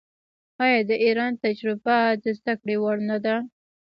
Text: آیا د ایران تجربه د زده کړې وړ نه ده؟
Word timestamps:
آیا 0.63 0.79
د 0.89 0.91
ایران 1.05 1.33
تجربه 1.45 1.97
د 2.23 2.25
زده 2.39 2.53
کړې 2.61 2.75
وړ 2.79 2.97
نه 3.09 3.17
ده؟ 3.25 3.35